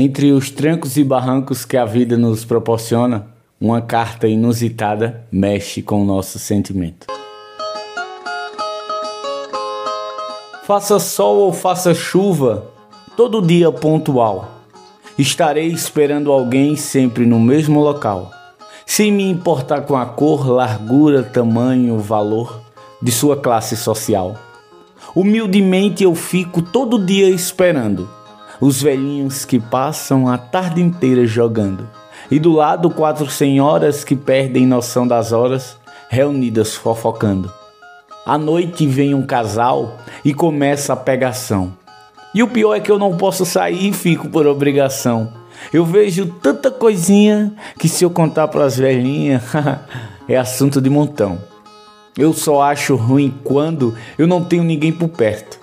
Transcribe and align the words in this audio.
Entre 0.00 0.30
os 0.30 0.48
trancos 0.48 0.96
e 0.96 1.02
barrancos 1.02 1.64
que 1.64 1.76
a 1.76 1.84
vida 1.84 2.16
nos 2.16 2.44
proporciona, 2.44 3.26
uma 3.60 3.82
carta 3.82 4.28
inusitada 4.28 5.26
mexe 5.28 5.82
com 5.82 6.02
o 6.02 6.04
nosso 6.04 6.38
sentimento. 6.38 7.08
Faça 10.64 11.00
sol 11.00 11.38
ou 11.38 11.52
faça 11.52 11.92
chuva, 11.94 12.70
todo 13.16 13.42
dia 13.42 13.72
pontual. 13.72 14.48
Estarei 15.18 15.66
esperando 15.66 16.30
alguém 16.30 16.76
sempre 16.76 17.26
no 17.26 17.40
mesmo 17.40 17.80
local, 17.80 18.30
sem 18.86 19.10
me 19.10 19.28
importar 19.28 19.80
com 19.80 19.96
a 19.96 20.06
cor, 20.06 20.48
largura, 20.48 21.24
tamanho, 21.24 21.98
valor 21.98 22.60
de 23.02 23.10
sua 23.10 23.36
classe 23.36 23.76
social. 23.76 24.36
Humildemente 25.12 26.04
eu 26.04 26.14
fico 26.14 26.62
todo 26.62 27.04
dia 27.04 27.28
esperando 27.28 28.16
os 28.60 28.82
velhinhos 28.82 29.44
que 29.44 29.58
passam 29.58 30.28
a 30.28 30.36
tarde 30.36 30.80
inteira 30.80 31.26
jogando, 31.26 31.88
e 32.30 32.38
do 32.38 32.52
lado 32.52 32.90
quatro 32.90 33.30
senhoras 33.30 34.04
que 34.04 34.16
perdem 34.16 34.66
noção 34.66 35.06
das 35.06 35.32
horas, 35.32 35.76
reunidas 36.08 36.74
fofocando. 36.74 37.52
À 38.26 38.36
noite 38.36 38.86
vem 38.86 39.14
um 39.14 39.24
casal 39.24 39.96
e 40.24 40.34
começa 40.34 40.92
a 40.92 40.96
pegação. 40.96 41.72
E 42.34 42.42
o 42.42 42.48
pior 42.48 42.74
é 42.74 42.80
que 42.80 42.90
eu 42.90 42.98
não 42.98 43.16
posso 43.16 43.46
sair 43.46 43.88
e 43.88 43.92
fico 43.92 44.28
por 44.28 44.46
obrigação. 44.46 45.32
Eu 45.72 45.84
vejo 45.84 46.26
tanta 46.42 46.70
coisinha 46.70 47.52
que 47.78 47.88
se 47.88 48.04
eu 48.04 48.10
contar 48.10 48.48
para 48.48 48.64
as 48.64 48.76
velhinhas 48.76 49.42
é 50.28 50.36
assunto 50.36 50.80
de 50.80 50.90
montão. 50.90 51.38
Eu 52.16 52.32
só 52.32 52.62
acho 52.62 52.96
ruim 52.96 53.32
quando 53.42 53.94
eu 54.18 54.26
não 54.26 54.44
tenho 54.44 54.62
ninguém 54.62 54.92
por 54.92 55.08
perto 55.08 55.57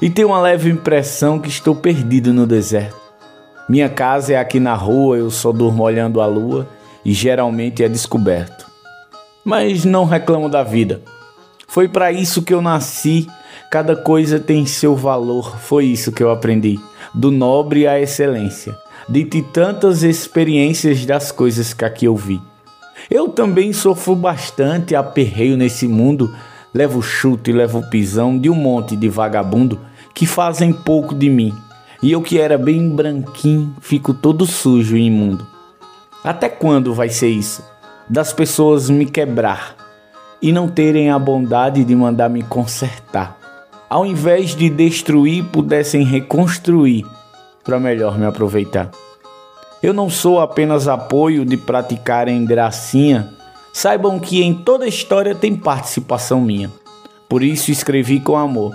e 0.00 0.08
tenho 0.08 0.28
uma 0.28 0.40
leve 0.40 0.70
impressão 0.70 1.38
que 1.38 1.48
estou 1.48 1.74
perdido 1.74 2.32
no 2.32 2.46
deserto. 2.46 2.96
Minha 3.68 3.88
casa 3.88 4.32
é 4.32 4.36
aqui 4.36 4.58
na 4.58 4.74
rua, 4.74 5.18
eu 5.18 5.30
só 5.30 5.52
durmo 5.52 5.82
olhando 5.82 6.20
a 6.20 6.26
lua 6.26 6.68
e 7.04 7.12
geralmente 7.12 7.82
é 7.82 7.88
descoberto. 7.88 8.66
Mas 9.44 9.84
não 9.84 10.04
reclamo 10.04 10.48
da 10.48 10.62
vida. 10.62 11.02
Foi 11.66 11.88
para 11.88 12.10
isso 12.10 12.42
que 12.42 12.54
eu 12.54 12.62
nasci. 12.62 13.26
Cada 13.70 13.94
coisa 13.94 14.40
tem 14.40 14.64
seu 14.64 14.96
valor, 14.96 15.58
foi 15.58 15.84
isso 15.84 16.10
que 16.10 16.22
eu 16.22 16.30
aprendi, 16.30 16.80
do 17.12 17.30
nobre 17.30 17.86
à 17.86 18.00
excelência, 18.00 18.74
de 19.06 19.24
tantas 19.24 20.02
experiências 20.02 21.04
das 21.04 21.30
coisas 21.30 21.74
que 21.74 21.84
aqui 21.84 22.06
eu 22.06 22.16
vi. 22.16 22.40
Eu 23.10 23.28
também 23.28 23.72
sofro 23.74 24.14
bastante 24.14 24.94
aperreio 24.94 25.56
nesse 25.56 25.86
mundo, 25.86 26.34
levo 26.74 27.02
chute 27.02 27.52
levo 27.52 27.82
pisão 27.90 28.38
de 28.38 28.50
um 28.50 28.54
monte 28.54 28.96
de 28.96 29.08
vagabundo 29.08 29.80
que 30.14 30.26
fazem 30.26 30.72
pouco 30.72 31.14
de 31.14 31.28
mim. 31.30 31.54
E 32.02 32.12
eu 32.12 32.22
que 32.22 32.38
era 32.38 32.56
bem 32.56 32.88
branquinho, 32.88 33.74
fico 33.80 34.14
todo 34.14 34.46
sujo 34.46 34.96
e 34.96 35.02
imundo. 35.02 35.46
Até 36.22 36.48
quando 36.48 36.94
vai 36.94 37.08
ser 37.08 37.28
isso? 37.28 37.64
Das 38.08 38.32
pessoas 38.32 38.88
me 38.88 39.06
quebrar 39.06 39.76
e 40.40 40.52
não 40.52 40.68
terem 40.68 41.10
a 41.10 41.18
bondade 41.18 41.84
de 41.84 41.94
mandar 41.94 42.28
me 42.28 42.42
consertar. 42.42 43.36
Ao 43.88 44.04
invés 44.04 44.54
de 44.54 44.68
destruir, 44.68 45.44
pudessem 45.44 46.04
reconstruir 46.04 47.04
para 47.64 47.80
melhor 47.80 48.18
me 48.18 48.26
aproveitar. 48.26 48.90
Eu 49.82 49.92
não 49.92 50.10
sou 50.10 50.40
apenas 50.40 50.88
apoio 50.88 51.44
de 51.44 51.56
praticarem 51.56 52.44
gracinha. 52.44 53.32
Saibam 53.80 54.18
que 54.18 54.42
em 54.42 54.52
toda 54.52 54.88
história 54.88 55.36
tem 55.36 55.54
participação 55.54 56.40
minha. 56.40 56.68
Por 57.28 57.44
isso 57.44 57.70
escrevi 57.70 58.18
com 58.18 58.36
amor 58.36 58.74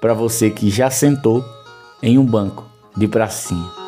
para 0.00 0.14
você 0.14 0.48
que 0.48 0.70
já 0.70 0.88
sentou 0.88 1.44
em 2.00 2.18
um 2.18 2.24
banco 2.24 2.64
de 2.96 3.08
pracinha. 3.08 3.83